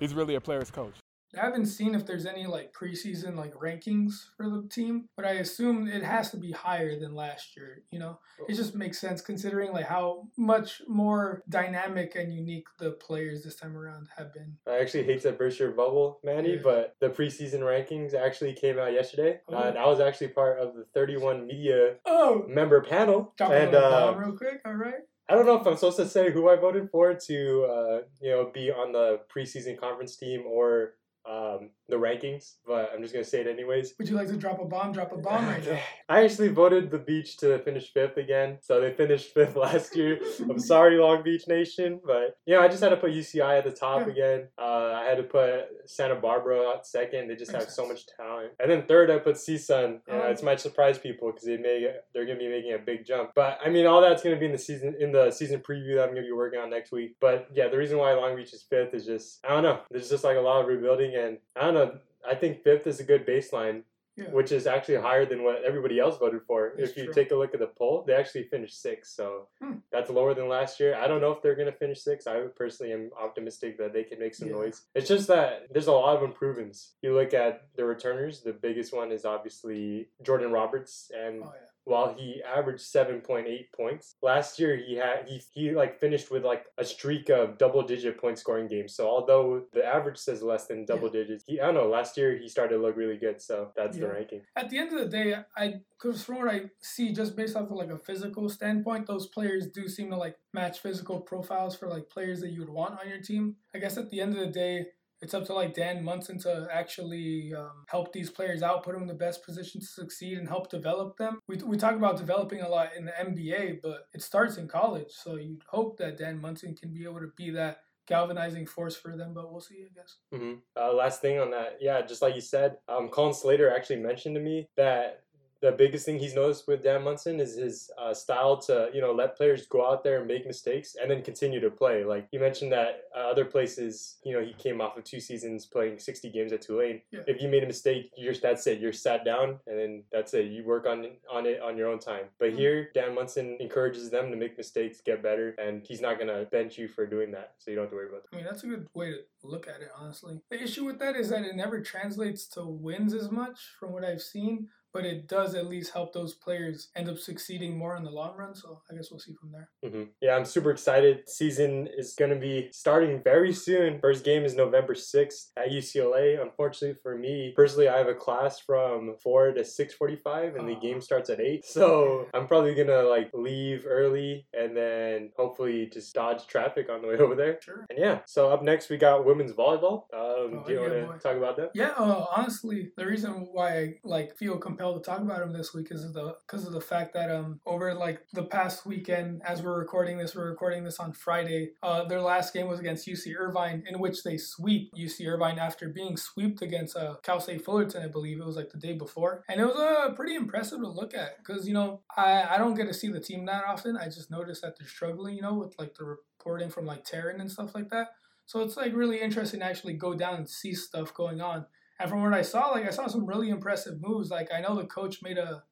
he's 0.00 0.14
really 0.14 0.36
a 0.36 0.40
player's 0.40 0.70
coach. 0.70 0.94
I 1.36 1.44
haven't 1.44 1.66
seen 1.66 1.94
if 1.94 2.06
there's 2.06 2.26
any 2.26 2.46
like 2.46 2.72
preseason 2.72 3.36
like 3.36 3.54
rankings 3.54 4.26
for 4.36 4.48
the 4.48 4.66
team, 4.70 5.08
but 5.16 5.24
I 5.24 5.32
assume 5.34 5.88
it 5.88 6.02
has 6.02 6.30
to 6.30 6.36
be 6.36 6.52
higher 6.52 6.98
than 6.98 7.14
last 7.14 7.56
year. 7.56 7.82
You 7.90 7.98
know, 7.98 8.18
it 8.48 8.54
just 8.54 8.74
makes 8.74 8.98
sense 9.00 9.20
considering 9.20 9.72
like 9.72 9.86
how 9.86 10.28
much 10.36 10.82
more 10.88 11.42
dynamic 11.48 12.14
and 12.16 12.32
unique 12.32 12.66
the 12.78 12.92
players 12.92 13.42
this 13.44 13.56
time 13.56 13.76
around 13.76 14.08
have 14.16 14.32
been. 14.32 14.56
I 14.66 14.78
actually 14.78 15.04
hate 15.04 15.22
to 15.22 15.32
burst 15.32 15.58
your 15.58 15.72
bubble, 15.72 16.20
Manny, 16.24 16.54
Yeah. 16.54 16.60
but 16.62 16.96
the 17.00 17.08
preseason 17.10 17.60
rankings 17.60 18.14
actually 18.14 18.52
came 18.54 18.78
out 18.78 18.92
yesterday. 18.92 19.40
Oh. 19.48 19.56
Uh, 19.56 19.62
and 19.68 19.78
I 19.78 19.86
was 19.86 20.00
actually 20.00 20.28
part 20.28 20.58
of 20.58 20.74
the 20.74 20.84
31 20.94 21.46
media 21.46 21.96
Oh, 22.06 22.44
member 22.48 22.80
panel. 22.82 23.32
drop 23.36 23.50
and 23.52 23.74
uh, 23.74 24.14
real 24.16 24.36
quick. 24.36 24.60
All 24.64 24.74
right. 24.74 24.94
I 25.28 25.34
don't 25.34 25.46
know 25.46 25.58
if 25.58 25.66
I'm 25.66 25.74
supposed 25.76 25.96
to 25.96 26.06
say 26.06 26.30
who 26.30 26.50
I 26.50 26.56
voted 26.56 26.90
for 26.90 27.14
to, 27.14 27.64
uh, 27.64 27.98
you 28.20 28.30
know, 28.30 28.50
be 28.52 28.70
on 28.70 28.92
the 28.92 29.20
preseason 29.34 29.78
conference 29.78 30.16
team 30.16 30.44
or 30.46 30.94
um, 31.28 31.70
the 31.88 31.96
rankings, 31.96 32.54
but 32.66 32.90
I'm 32.94 33.02
just 33.02 33.12
gonna 33.14 33.24
say 33.24 33.40
it 33.40 33.46
anyways. 33.46 33.94
Would 33.98 34.08
you 34.08 34.16
like 34.16 34.28
to 34.28 34.36
drop 34.36 34.60
a 34.60 34.64
bomb? 34.64 34.92
Drop 34.92 35.12
a 35.12 35.16
bomb 35.16 35.46
right 35.46 35.64
now. 35.66 35.78
I 36.08 36.24
actually 36.24 36.48
voted 36.48 36.90
the 36.90 36.98
beach 36.98 37.36
to 37.38 37.58
finish 37.60 37.92
fifth 37.92 38.16
again, 38.16 38.58
so 38.60 38.80
they 38.80 38.92
finished 38.92 39.32
fifth 39.34 39.56
last 39.56 39.96
year. 39.96 40.18
I'm 40.40 40.58
sorry, 40.58 40.96
Long 40.98 41.22
Beach 41.22 41.44
Nation, 41.48 42.00
but 42.04 42.36
you 42.46 42.54
know 42.54 42.60
I 42.60 42.68
just 42.68 42.82
had 42.82 42.90
to 42.90 42.96
put 42.96 43.12
UCI 43.12 43.58
at 43.58 43.64
the 43.64 43.70
top 43.72 44.06
Yeah. 44.06 44.12
again. 44.12 44.48
Uh, 44.58 44.92
I 44.94 45.04
had 45.04 45.16
to 45.16 45.22
put 45.24 45.64
Santa 45.86 46.14
Barbara 46.16 46.74
at 46.76 46.86
second. 46.86 47.28
They 47.28 47.36
just 47.36 47.52
Makes 47.52 47.64
have 47.66 47.72
so 47.72 47.86
much 47.86 48.02
talent. 48.16 48.52
And 48.60 48.70
then 48.70 48.82
third, 48.86 49.10
I 49.10 49.18
put 49.18 49.36
CSUN. 49.36 50.00
Yeah, 50.08 50.14
Oh. 50.24 50.30
it's 50.30 50.42
might 50.42 50.60
surprise 50.60 50.98
people 50.98 51.30
because 51.30 51.44
they 51.46 51.56
may 51.56 51.86
they're 52.14 52.26
gonna 52.26 52.38
be 52.38 52.48
making 52.48 52.72
a 52.74 52.78
big 52.78 53.04
jump. 53.06 53.30
But 53.34 53.58
I 53.64 53.68
mean, 53.70 53.86
all 53.86 54.00
that's 54.00 54.22
gonna 54.22 54.36
be 54.36 54.46
in 54.46 54.52
the 54.52 54.58
season 54.58 54.94
in 55.00 55.12
the 55.12 55.30
season 55.30 55.60
preview 55.60 55.96
that 55.96 56.04
I'm 56.04 56.10
gonna 56.14 56.22
be 56.26 56.32
working 56.32 56.60
on 56.60 56.70
next 56.70 56.92
week. 56.92 57.16
But 57.20 57.48
yeah, 57.54 57.68
the 57.68 57.78
reason 57.78 57.98
why 57.98 58.12
Long 58.12 58.36
Beach 58.36 58.52
is 58.52 58.64
fifth 58.68 58.94
is 58.94 59.06
just 59.06 59.40
I 59.44 59.50
don't 59.50 59.62
know. 59.62 59.80
There's 59.90 60.10
just 60.10 60.24
like 60.24 60.36
a 60.36 60.40
lot 60.40 60.60
of 60.62 60.66
rebuilding, 60.68 61.13
and 61.14 61.38
I 61.56 61.60
don't 61.62 61.74
know. 61.74 61.98
I 62.28 62.34
think 62.34 62.62
fifth 62.62 62.86
is 62.86 63.00
a 63.00 63.04
good 63.04 63.26
baseline 63.26 63.82
Yeah. 64.16 64.30
which 64.30 64.52
is 64.52 64.68
actually 64.68 64.98
higher 65.08 65.26
than 65.26 65.42
what 65.42 65.64
everybody 65.64 65.98
else 65.98 66.16
voted 66.18 66.42
for. 66.46 66.72
That's 66.78 66.90
if 66.90 66.96
you 66.96 67.04
true. 67.06 67.12
take 67.14 67.32
a 67.32 67.34
look 67.34 67.52
at 67.52 67.58
the 67.58 67.66
poll, 67.66 68.04
they 68.06 68.14
actually 68.14 68.44
finished 68.44 68.80
sixth, 68.80 69.10
so 69.12 69.48
Hmm. 69.60 69.78
that's 69.90 70.08
lower 70.08 70.34
than 70.34 70.46
last 70.48 70.78
year. 70.78 70.94
I 70.94 71.08
don't 71.08 71.20
know 71.20 71.32
if 71.32 71.42
they're 71.42 71.56
going 71.56 71.70
to 71.72 71.76
finish 71.84 72.00
sixth. 72.00 72.28
I 72.28 72.36
personally 72.62 72.92
am 72.92 73.10
optimistic 73.26 73.76
that 73.78 73.92
they 73.92 74.04
can 74.04 74.20
make 74.20 74.34
some 74.36 74.48
Yeah. 74.50 74.54
noise. 74.60 74.86
It's 74.94 75.08
just 75.08 75.26
that 75.28 75.72
there's 75.72 75.88
a 75.88 75.92
lot 75.92 76.16
of 76.16 76.22
improvements. 76.22 76.94
You 77.02 77.12
look 77.12 77.34
at 77.34 77.66
the 77.74 77.84
returners, 77.84 78.42
the 78.42 78.52
biggest 78.52 78.92
one 78.94 79.10
is 79.10 79.24
obviously 79.24 80.08
Jordan 80.22 80.52
Roberts, 80.52 81.10
and 81.12 81.42
Oh 81.42 81.52
yeah. 81.52 81.66
While 81.84 82.14
he 82.16 82.42
averaged 82.42 82.82
7.8 82.82 83.66
points. 83.76 84.16
Last 84.22 84.58
year 84.58 84.76
he 84.76 84.94
had 84.96 85.26
he, 85.28 85.42
he 85.52 85.70
like 85.72 86.00
finished 86.00 86.30
with 86.30 86.44
like 86.44 86.66
a 86.78 86.84
streak 86.84 87.28
of 87.28 87.58
double 87.58 87.82
digit 87.82 88.18
point 88.18 88.38
scoring 88.38 88.68
games. 88.68 88.94
So 88.94 89.06
although 89.08 89.64
the 89.72 89.84
average 89.84 90.18
says 90.18 90.42
less 90.42 90.66
than 90.66 90.84
double 90.86 91.08
digits 91.10 91.44
he 91.46 91.60
i 91.60 91.66
don't 91.66 91.74
know 91.74 91.88
last 91.88 92.16
year 92.16 92.36
he 92.36 92.48
started 92.48 92.76
to 92.76 92.82
look 92.82 92.96
really 92.96 93.16
good. 93.18 93.40
So 93.40 93.70
that's 93.76 93.96
the 93.96 94.04
Yeah. 94.06 94.12
ranking. 94.12 94.42
At 94.56 94.70
the 94.70 94.78
end 94.78 94.92
of 94.92 94.98
the 94.98 95.08
day, 95.08 95.34
I 95.56 95.80
because 96.00 96.24
from 96.24 96.36
what 96.38 96.48
I 96.48 96.70
see, 96.80 97.12
just 97.12 97.36
based 97.36 97.56
off 97.56 97.70
of 97.70 97.76
like 97.76 97.90
a 97.90 97.98
physical 97.98 98.48
standpoint, 98.48 99.06
those 99.06 99.28
players 99.28 99.66
do 99.68 99.88
seem 99.88 100.10
to 100.10 100.16
like 100.16 100.36
match 100.52 100.80
physical 100.80 101.20
profiles 101.20 101.74
for 101.76 101.88
like 101.88 102.10
players 102.10 102.40
that 102.40 102.50
you 102.50 102.60
would 102.60 102.68
want 102.70 103.00
on 103.00 103.08
your 103.08 103.20
team. 103.20 103.56
I 103.74 103.78
guess 103.78 103.96
at 103.96 104.10
the 104.10 104.20
end 104.20 104.34
of 104.34 104.40
the 104.40 104.46
day, 104.52 104.86
it's 105.24 105.32
up 105.34 105.46
to 105.46 105.54
like 105.54 105.74
Dan 105.74 106.04
Monson 106.04 106.38
to 106.40 106.68
actually 106.70 107.52
um, 107.56 107.84
help 107.88 108.12
these 108.12 108.30
players 108.30 108.62
out, 108.62 108.84
put 108.84 108.92
them 108.92 109.02
in 109.02 109.08
the 109.08 109.14
best 109.14 109.42
position 109.42 109.80
to 109.80 109.86
succeed, 109.86 110.36
and 110.38 110.46
help 110.46 110.70
develop 110.70 111.16
them. 111.16 111.40
We, 111.48 111.56
we 111.56 111.78
talk 111.78 111.94
about 111.96 112.18
developing 112.18 112.60
a 112.60 112.68
lot 112.68 112.90
in 112.96 113.06
the 113.06 113.12
NBA, 113.12 113.80
but 113.82 114.06
it 114.12 114.22
starts 114.22 114.58
in 114.58 114.68
college. 114.68 115.08
So 115.10 115.36
you'd 115.36 115.64
hope 115.66 115.96
that 115.96 116.18
Dan 116.18 116.40
Monson 116.40 116.76
can 116.76 116.92
be 116.92 117.04
able 117.04 117.20
to 117.20 117.30
be 117.36 117.50
that 117.50 117.78
galvanizing 118.06 118.66
force 118.66 118.94
for 118.94 119.16
them, 119.16 119.32
but 119.32 119.50
we'll 119.50 119.62
see, 119.62 119.86
I 119.86 119.92
guess. 119.94 120.16
hmm 120.30 120.54
Uh, 120.76 120.92
last 120.92 121.22
thing 121.22 121.40
on 121.40 121.50
that, 121.52 121.78
yeah, 121.80 122.02
just 122.02 122.20
like 122.20 122.34
you 122.34 122.42
said, 122.42 122.76
um, 122.86 123.08
Colin 123.08 123.32
Slater 123.32 123.74
actually 123.74 124.00
mentioned 124.00 124.34
to 124.34 124.42
me 124.42 124.68
that 124.76 125.23
the 125.64 125.72
biggest 125.72 126.04
thing 126.04 126.18
he's 126.18 126.34
noticed 126.34 126.68
with 126.68 126.84
Dan 126.84 127.02
Monson 127.02 127.40
is 127.40 127.56
his 127.56 127.90
uh, 127.98 128.12
style 128.12 128.58
to 128.58 128.90
you 128.92 129.00
know 129.00 129.12
let 129.12 129.34
players 129.34 129.66
go 129.66 129.86
out 129.90 130.04
there 130.04 130.18
and 130.18 130.28
make 130.28 130.46
mistakes 130.46 130.94
and 131.00 131.10
then 131.10 131.22
continue 131.22 131.58
to 131.58 131.70
play. 131.70 132.04
Like 132.04 132.28
he 132.30 132.36
mentioned 132.36 132.70
that 132.72 133.04
uh, 133.16 133.20
other 133.20 133.46
places, 133.46 134.18
you 134.24 134.34
know, 134.34 134.44
he 134.44 134.52
came 134.52 134.82
off 134.82 134.98
of 134.98 135.04
two 135.04 135.20
seasons 135.20 135.64
playing 135.64 135.98
60 135.98 136.30
games 136.30 136.52
at 136.52 136.60
Tulane. 136.60 137.00
Yeah. 137.10 137.20
If 137.26 137.40
you 137.40 137.48
made 137.48 137.62
a 137.64 137.66
mistake, 137.66 138.10
you're 138.14 138.34
that's 138.34 138.66
it. 138.66 138.78
You're 138.78 138.92
sat 138.92 139.24
down 139.24 139.58
and 139.66 139.78
then 139.78 140.02
that's 140.12 140.34
it. 140.34 140.46
You 140.52 140.64
work 140.64 140.86
on 140.86 141.06
on 141.32 141.46
it 141.46 141.62
on 141.62 141.78
your 141.78 141.88
own 141.88 141.98
time. 141.98 142.26
But 142.38 142.50
Mhm. 142.52 142.56
here, 142.58 142.90
Dan 142.92 143.14
Monson 143.14 143.56
encourages 143.58 144.10
them 144.10 144.30
to 144.32 144.36
make 144.36 144.58
mistakes, 144.58 145.00
get 145.00 145.22
better, 145.22 145.54
and 145.58 145.82
he's 145.86 146.02
not 146.02 146.18
gonna 146.18 146.44
bench 146.44 146.76
you 146.76 146.88
for 146.88 147.06
doing 147.06 147.30
that. 147.32 147.54
So 147.58 147.70
you 147.70 147.76
don't 147.76 147.84
have 147.84 147.90
to 147.90 147.96
worry 147.96 148.08
about 148.08 148.24
that. 148.24 148.34
I 148.34 148.36
mean, 148.36 148.44
that's 148.44 148.64
a 148.64 148.66
good 148.66 148.86
way 148.92 149.12
to 149.12 149.46
look 149.46 149.66
at 149.66 149.80
it, 149.80 149.88
honestly. 149.96 150.40
The 150.50 150.62
issue 150.62 150.84
with 150.84 150.98
that 150.98 151.16
is 151.16 151.30
that 151.30 151.42
it 151.44 151.56
never 151.56 151.80
translates 151.80 152.46
to 152.48 152.64
wins 152.66 153.14
as 153.14 153.30
much 153.30 153.58
from 153.80 153.92
what 153.92 154.04
I've 154.04 154.22
seen, 154.22 154.68
but 154.94 155.04
it 155.04 155.26
does 155.26 155.54
at 155.56 155.66
least 155.66 155.92
help 155.92 156.12
those 156.14 156.32
players 156.34 156.88
end 156.94 157.08
up 157.08 157.18
succeeding 157.18 157.76
more 157.76 157.96
in 157.96 158.04
the 158.04 158.10
long 158.10 158.36
run. 158.36 158.54
So 158.54 158.80
I 158.90 158.94
guess 158.94 159.10
we'll 159.10 159.18
see 159.20 159.34
from 159.34 159.50
there. 159.52 159.68
hmm 159.82 160.04
Yeah, 160.22 160.36
I'm 160.36 160.44
super 160.44 160.70
excited. 160.70 161.28
Season 161.28 161.88
is 161.98 162.14
going 162.16 162.30
to 162.30 162.38
be 162.38 162.68
starting 162.72 163.20
very 163.22 163.52
soon. 163.52 163.98
First 164.00 164.24
game 164.24 164.44
is 164.44 164.54
November 164.54 164.94
6th 164.94 165.50
at 165.56 165.70
UCLA. 165.70 166.40
Unfortunately 166.40 166.96
for 167.02 167.16
me, 167.18 167.52
personally, 167.56 167.88
I 167.88 167.98
have 167.98 168.06
a 168.08 168.14
class 168.14 168.60
from 168.60 169.16
4 169.22 169.52
to 169.54 169.64
6:45 169.64 170.56
and 170.56 170.68
the 170.68 170.76
Ah. 170.76 170.80
game 170.80 171.00
starts 171.00 171.28
at 171.28 171.40
8. 171.40 171.64
So, 171.64 172.28
I'm 172.32 172.46
probably 172.46 172.74
going 172.76 172.88
to 172.88 173.02
like 173.02 173.30
leave 173.34 173.84
early 173.86 174.46
and 174.52 174.76
then 174.76 175.32
hopefully 175.36 175.90
just 175.92 176.14
dodge 176.14 176.46
traffic 176.46 176.88
on 176.88 177.02
the 177.02 177.08
way 177.08 177.16
over 177.24 177.34
there. 177.34 177.58
Sure. 177.60 177.84
And 177.90 177.98
yeah, 177.98 178.20
so 178.26 178.50
up 178.50 178.62
next 178.62 178.88
we 178.90 178.96
got 178.96 179.24
women's 179.26 179.52
volleyball. 179.52 180.04
Um, 180.14 180.44
Oh, 180.44 180.62
do 180.66 180.72
you 180.72 180.80
yeah, 180.82 181.04
want 181.06 181.20
to 181.20 181.26
talk 181.28 181.36
about 181.36 181.56
that? 181.56 181.70
Yeah, 181.74 181.92
uh, 181.96 182.26
honestly, 182.36 182.92
the 182.96 183.06
reason 183.06 183.48
why 183.50 183.78
I 183.78 183.94
like 184.04 184.36
feel 184.36 184.56
compelled 184.58 184.83
to 184.92 185.00
talk 185.00 185.20
about 185.20 185.40
him 185.40 185.52
this 185.52 185.72
week 185.72 185.88
is 185.90 186.12
the 186.12 186.36
because 186.46 186.66
of 186.66 186.72
the 186.72 186.80
fact 186.80 187.14
that 187.14 187.30
um 187.30 187.60
over 187.64 187.94
like 187.94 188.26
the 188.32 188.42
past 188.42 188.84
weekend, 188.84 189.40
as 189.46 189.62
we're 189.62 189.78
recording 189.78 190.18
this, 190.18 190.34
we're 190.34 190.50
recording 190.50 190.84
this 190.84 191.00
on 191.00 191.12
Friday. 191.12 191.70
Uh, 191.82 192.04
their 192.04 192.20
last 192.20 192.52
game 192.52 192.68
was 192.68 192.80
against 192.80 193.08
UC 193.08 193.34
Irvine, 193.38 193.84
in 193.88 193.98
which 193.98 194.22
they 194.22 194.36
sweep 194.36 194.92
UC 194.94 195.26
Irvine 195.26 195.58
after 195.58 195.88
being 195.88 196.16
swept 196.16 196.60
against 196.60 196.96
uh, 196.96 197.14
Cal 197.22 197.40
State 197.40 197.64
Fullerton, 197.64 198.02
I 198.02 198.08
believe 198.08 198.40
it 198.40 198.46
was 198.46 198.56
like 198.56 198.70
the 198.70 198.78
day 198.78 198.92
before, 198.92 199.44
and 199.48 199.60
it 199.60 199.64
was 199.64 199.76
uh 199.76 200.12
pretty 200.14 200.34
impressive 200.34 200.80
to 200.80 200.88
look 200.88 201.14
at 201.14 201.38
because 201.38 201.66
you 201.66 201.72
know 201.72 202.02
I 202.16 202.44
I 202.54 202.58
don't 202.58 202.74
get 202.74 202.86
to 202.88 202.94
see 202.94 203.08
the 203.08 203.20
team 203.20 203.46
that 203.46 203.64
often. 203.66 203.96
I 203.96 204.06
just 204.06 204.30
noticed 204.30 204.60
that 204.62 204.78
they're 204.78 204.88
struggling, 204.88 205.36
you 205.36 205.42
know, 205.42 205.54
with 205.54 205.74
like 205.78 205.94
the 205.94 206.04
reporting 206.04 206.68
from 206.68 206.84
like 206.84 207.04
Taryn 207.04 207.40
and 207.40 207.50
stuff 207.50 207.74
like 207.74 207.88
that. 207.90 208.08
So 208.46 208.60
it's 208.60 208.76
like 208.76 208.94
really 208.94 209.20
interesting 209.20 209.60
to 209.60 209.66
actually 209.66 209.94
go 209.94 210.14
down 210.14 210.34
and 210.34 210.48
see 210.48 210.74
stuff 210.74 211.14
going 211.14 211.40
on. 211.40 211.66
And 212.00 212.10
from 212.10 212.22
what 212.22 212.34
I 212.34 212.42
saw, 212.42 212.68
like 212.68 212.86
I 212.86 212.90
saw 212.90 213.06
some 213.06 213.26
really 213.26 213.50
impressive 213.50 214.00
moves. 214.00 214.30
Like 214.30 214.48
I 214.52 214.60
know 214.60 214.74
the 214.74 214.84
coach 214.84 215.22
made 215.22 215.38
a 215.38 215.62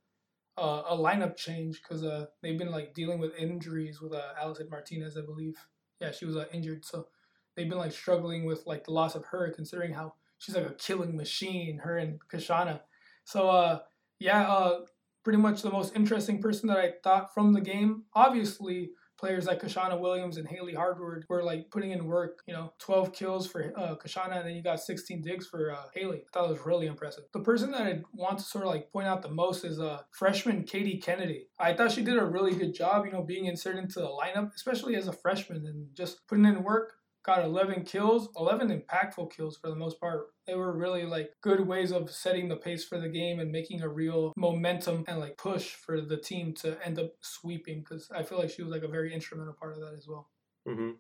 a, 0.57 0.63
a 0.63 0.97
lineup 0.97 1.37
change 1.37 1.83
because 1.83 2.05
uh, 2.05 2.27
they've 2.43 2.59
been 2.59 2.71
like 2.71 2.95
dealing 2.95 3.19
with 3.19 3.35
injuries 3.37 4.01
with 4.01 4.13
uh, 4.13 4.21
Allison 4.41 4.69
Martinez, 4.71 5.17
I 5.17 5.23
believe. 5.23 5.57
Yeah, 6.01 6.11
she 6.11 6.27
was 6.27 6.37
uh, 6.37 6.45
injured, 6.53 6.85
so 6.85 7.09
they've 7.57 7.69
been 7.69 7.79
like 7.79 7.93
struggling 7.93 8.45
with 8.45 8.67
like 8.67 8.85
the 8.85 8.93
loss 8.93 9.15
of 9.15 9.25
her, 9.27 9.51
considering 9.51 9.93
how 9.93 10.15
she's 10.39 10.55
like 10.55 10.67
a 10.67 10.75
killing 10.75 11.17
machine. 11.17 11.79
Her 11.79 11.99
and 11.99 12.21
Kashana. 12.31 12.81
So 13.25 13.49
uh, 13.49 13.81
yeah, 14.19 14.43
uh, 14.49 14.81
pretty 15.25 15.39
much 15.39 15.63
the 15.63 15.71
most 15.71 15.97
interesting 15.97 16.41
person 16.41 16.69
that 16.69 16.79
I 16.79 16.93
thought 17.03 17.33
from 17.33 17.53
the 17.53 17.61
game. 17.61 18.05
Obviously, 18.15 18.91
players 19.23 19.47
like 19.47 19.63
Kashana 19.63 19.99
Williams 19.99 20.37
and 20.37 20.49
Haley 20.49 20.75
Hardwood 20.75 21.25
were 21.29 21.45
like 21.45 21.71
putting 21.71 21.93
in 21.93 22.07
work. 22.07 22.43
You 22.47 22.55
know, 22.55 22.73
12 22.81 23.13
kills 23.13 23.47
for 23.47 23.73
uh, 23.77 23.95
Kashana, 23.95 24.39
and 24.39 24.47
then 24.49 24.57
you 24.57 24.63
got 24.63 24.81
16 24.81 25.23
digs 25.23 25.47
for 25.47 25.71
uh, 25.71 25.85
Haley. 25.95 26.25
I 26.27 26.31
thought 26.33 26.51
it 26.51 26.53
was 26.53 26.67
really 26.67 26.89
impressive. 26.89 27.25
The 27.33 27.41
person 27.41 27.71
that 27.71 27.83
I 27.83 28.01
want 28.13 28.39
to 28.39 28.45
sort 28.45 28.65
of 28.65 28.71
like 28.71 28.91
point 28.91 29.07
out 29.07 29.23
the 29.23 29.31
most 29.31 29.65
is 29.65 29.79
uh, 29.79 30.01
freshman 30.11 30.65
Katie 30.65 30.99
Kennedy. 30.99 31.47
I 31.59 31.73
thought 31.73 31.93
she 31.93 32.03
did 32.03 32.19
a 32.19 32.25
really 32.25 32.55
good 32.55 32.75
job, 32.75 33.07
you 33.07 33.13
know, 33.13 33.23
being 33.23 33.47
inserted 33.47 33.85
into 33.85 34.01
the 34.01 34.09
lineup, 34.09 34.53
especially 34.57 34.97
as 34.97 35.07
a 35.07 35.13
freshman, 35.13 35.67
and 35.67 35.87
just 35.95 36.27
putting 36.27 36.45
in 36.45 36.65
work. 36.65 36.95
Got 37.25 37.45
11 37.45 37.85
kills, 37.85 38.29
11 38.37 38.69
impactful 38.83 39.31
kills 39.33 39.57
for 39.57 39.69
the 39.71 39.77
most 39.77 40.01
part. 40.01 40.29
They 40.47 40.57
were 40.57 40.73
really 40.77 41.05
like 41.05 41.31
good 41.41 41.61
ways 41.67 41.93
of 41.93 42.11
setting 42.11 42.49
the 42.49 42.57
pace 42.57 42.85
for 42.85 42.99
the 42.99 43.09
game 43.09 43.39
and 43.39 43.53
making 43.53 43.83
a 43.83 43.89
real 43.89 44.33
momentum 44.37 45.05
and 45.07 45.21
like 45.21 45.37
push 45.37 45.69
for 45.71 46.01
the 46.01 46.17
team 46.17 46.53
to 46.55 46.77
end 46.85 46.99
up 46.99 47.13
sweeping 47.21 47.81
because 47.81 48.09
I 48.13 48.25
feel 48.25 48.39
like 48.39 48.51
she 48.51 48.63
was 48.65 48.73
like 48.73 48.83
a 48.83 48.89
very 48.89 49.15
instrumental 49.15 49.55
part 49.55 49.75
of 49.75 49.81
that 49.81 49.95
as 49.97 50.09
well. 50.09 50.31
Mm-hmm. 50.67 50.91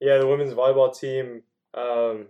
Yeah, 0.00 0.18
the 0.18 0.28
women's 0.28 0.54
volleyball 0.54 0.96
team, 0.96 1.42
um, 1.74 2.26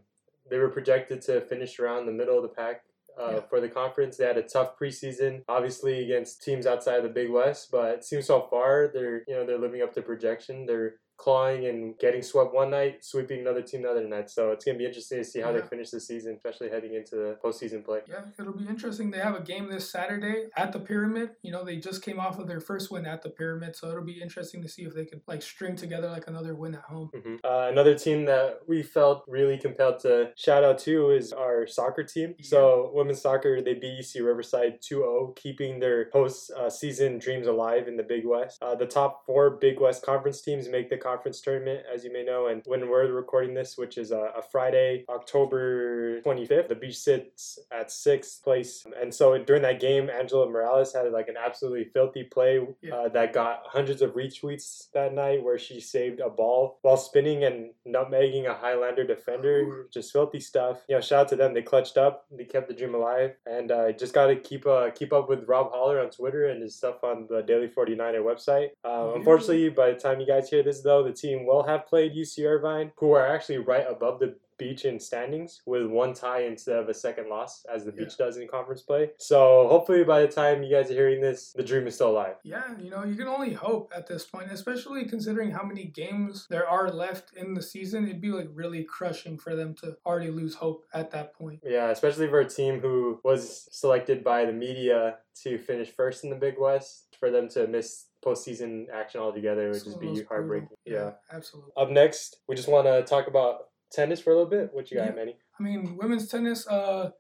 they 0.51 0.57
were 0.59 0.71
projected 0.71 1.21
to 1.23 1.43
finish 1.43 1.79
around 1.79 2.07
the 2.07 2.13
middle 2.13 2.37
of 2.39 2.43
the 2.43 2.49
pack 2.49 2.81
uh, 3.21 3.33
Yeah. 3.33 3.41
for 3.41 3.61
the 3.61 3.69
conference. 3.69 4.17
They 4.17 4.25
had 4.25 4.39
a 4.39 4.43
tough 4.43 4.79
preseason, 4.79 5.43
obviously 5.49 6.03
against 6.03 6.43
teams 6.43 6.67
outside 6.67 6.97
of 6.97 7.03
the 7.03 7.11
Big 7.11 7.31
West, 7.31 7.69
but 7.71 7.91
it 7.97 8.05
seems 8.05 8.25
so 8.27 8.47
far 8.49 8.89
they're 8.91 9.23
you 9.29 9.35
know 9.35 9.45
they're 9.45 9.59
living 9.59 9.83
up 9.83 9.93
to 9.95 10.03
projection. 10.03 10.65
They're 10.65 10.95
clawing 11.19 11.67
and 11.67 11.99
getting 11.99 12.23
swept 12.23 12.55
one 12.55 12.71
night, 12.71 13.05
sweeping 13.05 13.41
another 13.41 13.61
team 13.61 13.83
the 13.83 13.91
other 13.91 14.07
night. 14.07 14.31
So 14.31 14.53
it's 14.53 14.65
gonna 14.65 14.79
be 14.79 14.87
interesting 14.87 15.19
to 15.19 15.25
see 15.25 15.41
how 15.41 15.51
Yeah. 15.53 15.61
they 15.61 15.67
finish 15.67 15.91
the 15.91 16.01
season, 16.01 16.35
especially 16.35 16.71
heading 16.71 16.95
into 16.95 17.17
the 17.17 17.37
postseason 17.45 17.85
play. 17.85 18.01
Yeah, 18.09 18.25
it'll 18.39 18.53
be 18.53 18.67
interesting. 18.69 19.11
They 19.11 19.19
have 19.19 19.35
a 19.35 19.43
game 19.43 19.69
this 19.69 19.91
Saturday 19.91 20.47
at 20.57 20.73
the 20.73 20.79
Pyramid. 20.81 21.31
You 21.43 21.53
know, 21.53 21.65
they 21.65 21.77
just 21.77 22.03
came 22.03 22.21
off 22.21 22.39
of 22.39 22.47
their 22.47 22.61
first 22.61 22.91
win 22.91 23.05
at 23.05 23.23
the 23.23 23.31
Pyramid, 23.31 23.75
so 23.77 23.89
it'll 23.89 24.05
be 24.05 24.23
interesting 24.23 24.63
to 24.63 24.69
see 24.69 24.83
if 24.83 24.95
they 24.95 25.05
could 25.05 25.21
like 25.27 25.43
string 25.43 25.75
together 25.77 26.09
like 26.09 26.29
another 26.29 26.55
win 26.55 26.75
at 26.77 26.83
home. 26.83 27.11
hmm 27.15 27.37
Uh, 27.45 27.69
another 27.71 27.97
team 27.99 28.25
that 28.27 28.61
we 28.69 28.83
felt 28.83 29.25
really 29.27 29.59
compelled 29.59 29.99
to 30.01 30.31
shout 30.37 30.63
out 30.65 30.79
to 30.79 31.11
is 31.11 31.33
our 31.33 31.67
soccer 31.67 32.05
team. 32.05 32.37
So 32.43 32.91
women's 32.95 33.21
soccer, 33.21 33.61
they 33.61 33.75
beat 33.75 33.99
UC 33.99 34.21
Riverside 34.21 34.81
2-0, 34.81 35.33
keeping 35.35 35.81
their 35.81 36.07
post 36.11 36.53
uh, 36.57 36.71
dreams 37.19 37.47
alive 37.47 37.89
in 37.89 37.97
the 37.97 38.03
Big 38.03 38.25
West. 38.25 38.63
Uh, 38.63 38.75
the 38.75 38.87
top 38.87 39.25
four 39.27 39.51
Big 39.51 39.81
West 39.81 40.03
conference 40.05 40.41
teams 40.41 40.69
make 40.69 40.89
the 40.91 40.97
conference 41.09 41.41
tournament, 41.41 41.81
as 41.93 42.05
you 42.05 42.13
may 42.13 42.25
know. 42.25 42.49
And 42.49 42.63
when 42.67 42.89
we're 42.91 43.11
recording 43.13 43.55
this, 43.55 43.71
which 43.79 43.97
is 43.99 44.11
a, 44.11 44.23
a 44.41 44.43
Friday, 44.53 45.05
October 45.09 46.21
25th, 46.23 46.69
the 46.69 46.75
beach 46.75 46.99
sits 46.99 47.59
at 47.73 47.91
sixth 47.91 48.43
place. 48.43 48.87
And 49.01 49.15
so 49.15 49.37
during 49.39 49.63
that 49.63 49.81
game, 49.81 50.11
Angela 50.11 50.49
Morales 50.51 50.93
had 50.93 51.11
like 51.13 51.29
an 51.29 51.37
absolutely 51.43 51.85
filthy 51.85 52.25
play 52.25 52.61
Yeah. 52.83 52.95
uh, 52.95 53.09
that 53.11 53.33
got 53.33 53.63
hundreds 53.67 54.03
of 54.03 54.11
retweets 54.13 54.91
that 54.93 55.15
night 55.15 55.43
where 55.43 55.59
she 55.59 55.81
saved 55.81 56.21
a 56.21 56.29
ball 56.29 56.79
while 56.83 56.97
spinning 56.97 57.45
and 57.45 57.71
nutmegging 57.87 58.47
a 58.47 58.55
Highlander 58.55 59.05
defender. 59.05 59.87
Just 59.93 60.13
filthy 60.13 60.41
stuff. 60.41 60.85
You 60.89 60.97
know, 60.97 61.01
shout 61.01 61.21
out 61.21 61.29
to 61.29 61.37
them. 61.37 61.55
They 61.55 61.63
clutched 61.63 61.97
up. 61.97 62.27
They 62.31 62.45
kept 62.45 62.69
the 62.69 62.75
dream 62.75 62.95
alive. 62.95 63.33
And 63.47 63.71
uh, 63.71 63.93
just 63.93 64.13
got 64.15 64.27
to 64.27 64.37
keep 64.37 64.67
uh, 64.67 64.91
keep 64.91 65.13
up 65.13 65.29
with 65.29 65.49
Rob 65.49 65.71
Holler 65.73 66.01
on 66.01 66.11
Twitter 66.11 66.47
and 66.49 66.63
his 66.63 66.77
stuff 66.77 67.03
on 67.03 67.27
the 67.31 67.43
Daily 67.43 67.69
49er 67.69 68.23
website. 68.23 68.69
Uh, 68.85 68.97
Yeah. 69.09 69.15
Unfortunately, 69.17 69.69
by 69.71 69.91
the 69.93 69.99
time 69.99 70.21
you 70.21 70.27
guys 70.27 70.49
hear 70.51 70.63
this, 70.63 70.83
though, 70.83 70.98
the 71.03 71.13
team 71.13 71.47
will 71.47 71.63
have 71.65 71.87
played 71.87 72.15
UC 72.15 72.45
Irvine, 72.47 72.93
who 72.97 73.13
are 73.13 73.27
actually 73.27 73.59
right 73.59 73.87
above 73.89 74.21
the 74.21 74.37
beach 74.59 74.85
in 74.85 74.99
standings 74.99 75.63
with 75.67 75.87
one 75.87 76.13
tie 76.13 76.43
instead 76.43 76.77
of 76.81 76.89
a 76.89 76.93
second 76.95 77.29
loss 77.29 77.65
as 77.73 77.85
the 77.85 77.93
Yeah. 77.93 78.03
beach 78.05 78.17
does 78.19 78.39
in 78.39 78.49
conference 78.49 78.83
play 78.83 79.13
so 79.17 79.69
hopefully 79.69 80.03
by 80.03 80.21
the 80.21 80.27
time 80.27 80.65
you 80.65 80.71
guys 80.75 80.91
are 80.91 80.95
hearing 80.95 81.21
this 81.21 81.53
the 81.53 81.63
dream 81.63 81.87
is 81.87 81.95
still 81.95 82.11
alive 82.11 82.35
Yeah, 82.43 82.77
you 82.77 82.91
know, 82.91 83.05
you 83.05 83.15
can 83.15 83.29
only 83.29 83.53
hope 83.53 83.93
at 83.95 84.09
this 84.09 84.27
point, 84.27 84.51
especially 84.51 85.05
considering 85.05 85.53
how 85.53 85.63
many 85.63 85.85
games 85.85 86.49
there 86.51 86.69
are 86.69 86.91
left 86.91 87.35
in 87.37 87.55
the 87.55 87.63
season. 87.63 88.09
It'd 88.09 88.21
be 88.21 88.31
like 88.33 88.49
really 88.53 88.83
crushing 88.83 89.39
for 89.39 89.55
them 89.55 89.75
to 89.77 89.97
already 90.05 90.31
lose 90.33 90.57
hope 90.57 90.87
at 90.93 91.13
that 91.13 91.35
point. 91.35 91.61
Yeah, 91.65 91.91
especially 91.91 92.27
for 92.27 92.41
a 92.41 92.49
team 92.51 92.81
who 92.81 93.21
was 93.23 93.69
selected 93.71 94.25
by 94.25 94.45
the 94.45 94.53
media 94.53 95.19
to 95.45 95.57
finish 95.59 95.91
first 95.93 96.25
in 96.25 96.31
the 96.31 96.37
Big 96.37 96.57
West, 96.59 97.08
for 97.19 97.31
them 97.31 97.49
to 97.51 97.67
miss 97.67 98.07
postseason 98.25 98.87
action 98.93 99.21
altogether 99.21 99.71
would 99.71 99.85
just 99.85 100.01
be 100.01 100.23
heartbreaking. 100.25 100.69
brutal- 100.69 100.79
Yeah. 100.85 101.13
absolutely. 101.37 101.73
Up 101.77 101.91
next, 101.91 102.41
we 102.49 102.55
just 102.57 102.69
want 102.69 102.87
to 102.87 103.03
talk 103.03 103.27
about 103.27 103.69
tennis 103.91 104.21
for 104.21 104.31
a 104.33 104.35
little 104.35 104.51
bit. 104.51 104.73
What 104.73 104.91
you 104.91 104.97
got, 104.99 105.07
Yeah. 105.07 105.13
Manny? 105.15 105.37
I 105.59 105.63
mean, 105.63 105.97
women's 105.97 106.29
tennis. 106.29 106.67
Uh, 106.69 107.11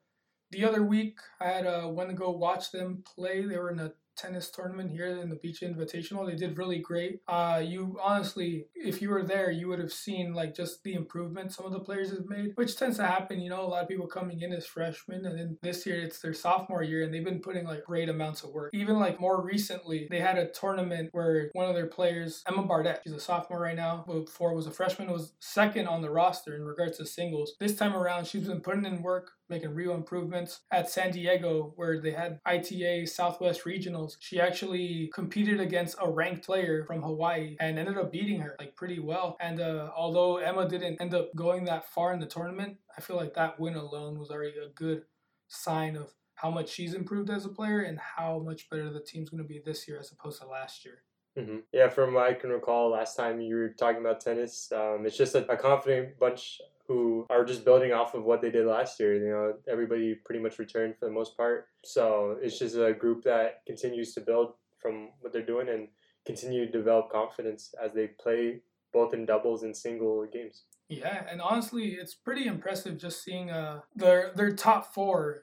the 0.50 0.64
other 0.64 0.82
week 0.82 1.18
I 1.40 1.48
had 1.48 1.66
uh, 1.66 1.88
went 1.88 2.10
to 2.10 2.16
go 2.16 2.30
watch 2.30 2.70
them 2.70 3.02
play. 3.14 3.42
They 3.42 3.58
were 3.58 3.70
in 3.70 3.80
a 3.80 3.92
tennis 4.18 4.50
tournament 4.50 4.90
here 4.90 5.06
in 5.06 5.28
the 5.28 5.36
Beach 5.36 5.60
Invitational. 5.60 6.26
They 6.26 6.36
did 6.36 6.58
really 6.58 6.78
great. 6.78 7.20
Uh, 7.28 7.62
you 7.64 7.98
honestly, 8.02 8.66
if 8.74 9.00
you 9.00 9.10
were 9.10 9.22
there, 9.22 9.50
you 9.50 9.68
would 9.68 9.78
have 9.78 9.92
seen 9.92 10.34
like 10.34 10.54
just 10.54 10.82
the 10.82 10.94
improvement 10.94 11.52
some 11.52 11.66
of 11.66 11.72
the 11.72 11.80
players 11.80 12.10
have 12.10 12.26
made, 12.26 12.52
which 12.56 12.76
tends 12.76 12.96
to 12.96 13.04
happen. 13.04 13.40
You 13.40 13.50
know, 13.50 13.62
a 13.62 13.66
lot 13.66 13.82
of 13.82 13.88
people 13.88 14.06
coming 14.06 14.40
in 14.42 14.52
as 14.52 14.66
freshmen, 14.66 15.24
and 15.24 15.38
then 15.38 15.58
this 15.62 15.86
year 15.86 16.00
it's 16.00 16.20
their 16.20 16.34
sophomore 16.34 16.82
year, 16.82 17.04
and 17.04 17.14
they've 17.14 17.24
been 17.24 17.40
putting 17.40 17.64
like 17.64 17.84
great 17.84 18.08
amounts 18.08 18.42
of 18.42 18.50
work. 18.50 18.70
Even 18.74 18.98
like 18.98 19.20
more 19.20 19.42
recently, 19.42 20.06
they 20.10 20.20
had 20.20 20.38
a 20.38 20.50
tournament 20.50 21.10
where 21.12 21.50
one 21.52 21.68
of 21.68 21.74
their 21.74 21.86
players, 21.86 22.42
Emma 22.46 22.62
Bardet, 22.62 22.98
she's 23.04 23.12
a 23.12 23.20
sophomore 23.20 23.60
right 23.60 23.76
now, 23.76 24.04
before 24.06 24.54
was 24.54 24.66
a 24.66 24.70
freshman, 24.70 25.10
was 25.10 25.32
second 25.40 25.86
on 25.86 26.02
the 26.02 26.10
roster 26.10 26.56
in 26.56 26.64
regards 26.64 26.98
to 26.98 27.06
singles. 27.06 27.54
This 27.60 27.76
time 27.76 27.94
around, 27.94 28.26
she's 28.26 28.46
been 28.48 28.60
putting 28.60 28.84
in 28.84 29.02
work 29.02 29.30
making 29.48 29.74
real 29.74 29.94
improvements. 29.94 30.60
At 30.70 30.90
San 30.90 31.10
Diego, 31.10 31.72
where 31.76 32.00
they 32.00 32.12
had 32.12 32.40
ITA 32.46 33.06
Southwest 33.06 33.64
Regionals, 33.64 34.16
she 34.20 34.40
actually 34.40 35.10
competed 35.12 35.60
against 35.60 35.96
a 36.00 36.10
ranked 36.10 36.44
player 36.44 36.84
from 36.84 37.02
Hawaii 37.02 37.56
and 37.60 37.78
ended 37.78 37.98
up 37.98 38.12
beating 38.12 38.40
her 38.40 38.56
like 38.58 38.76
pretty 38.76 38.98
well. 38.98 39.36
And 39.40 39.60
uh, 39.60 39.90
although 39.96 40.38
Emma 40.38 40.68
didn't 40.68 41.00
end 41.00 41.14
up 41.14 41.34
going 41.34 41.64
that 41.64 41.88
far 41.88 42.12
in 42.12 42.20
the 42.20 42.26
tournament, 42.26 42.76
I 42.96 43.00
feel 43.00 43.16
like 43.16 43.34
that 43.34 43.58
win 43.60 43.74
alone 43.74 44.18
was 44.18 44.30
already 44.30 44.54
a 44.58 44.68
good 44.74 45.04
sign 45.48 45.96
of 45.96 46.12
how 46.34 46.50
much 46.50 46.68
she's 46.68 46.94
improved 46.94 47.30
as 47.30 47.44
a 47.44 47.48
player 47.48 47.80
and 47.80 47.98
how 47.98 48.38
much 48.38 48.70
better 48.70 48.90
the 48.90 49.00
team's 49.00 49.30
going 49.30 49.42
to 49.42 49.48
be 49.48 49.60
this 49.64 49.88
year 49.88 49.98
as 49.98 50.12
opposed 50.12 50.40
to 50.40 50.46
last 50.46 50.84
year. 50.84 51.02
hmm 51.36 51.58
Yeah, 51.72 51.88
from 51.88 52.14
what 52.14 52.28
I 52.28 52.34
can 52.34 52.50
recall, 52.50 52.90
last 52.90 53.16
time 53.16 53.40
you 53.40 53.56
were 53.56 53.70
talking 53.70 54.00
about 54.00 54.20
tennis, 54.20 54.70
um, 54.72 55.04
it's 55.04 55.16
just 55.16 55.34
a, 55.34 55.50
a 55.50 55.56
confident 55.56 56.18
bunch 56.18 56.60
who 56.88 57.26
are 57.28 57.44
just 57.44 57.64
building 57.66 57.92
off 57.92 58.14
of 58.14 58.24
what 58.24 58.40
they 58.40 58.50
did 58.50 58.66
last 58.66 58.98
year. 58.98 59.14
You 59.14 59.30
know, 59.30 59.54
everybody 59.70 60.16
pretty 60.24 60.40
much 60.40 60.58
returned 60.58 60.96
for 60.98 61.04
the 61.04 61.12
most 61.12 61.36
part. 61.36 61.68
So 61.84 62.38
it's 62.42 62.58
just 62.58 62.76
a 62.76 62.94
group 62.94 63.22
that 63.24 63.60
continues 63.66 64.14
to 64.14 64.22
build 64.22 64.54
from 64.80 65.10
what 65.20 65.32
they're 65.32 65.42
doing 65.42 65.68
and 65.68 65.88
continue 66.24 66.64
to 66.66 66.72
develop 66.72 67.10
confidence 67.10 67.74
as 67.82 67.92
they 67.92 68.08
play 68.20 68.60
both 68.92 69.12
in 69.12 69.26
doubles 69.26 69.62
and 69.64 69.76
single 69.76 70.26
games. 70.32 70.64
Yeah, 70.88 71.24
and 71.30 71.42
honestly, 71.42 71.88
it's 71.88 72.14
pretty 72.14 72.46
impressive 72.46 72.96
just 72.96 73.22
seeing 73.22 73.50
uh 73.50 73.80
their 73.94 74.32
their 74.34 74.54
top 74.54 74.94
four. 74.94 75.42